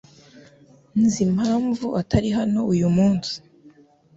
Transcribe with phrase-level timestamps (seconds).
[1.03, 3.33] Nzi impamvu atari hano uyu munsi.